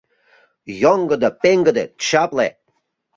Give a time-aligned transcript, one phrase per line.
[0.81, 2.47] Йоҥгыдо, пеҥгыде, чапле.